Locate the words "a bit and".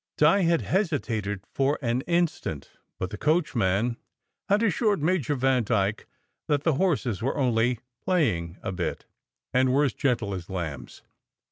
8.63-9.71